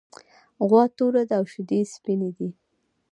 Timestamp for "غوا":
0.67-0.83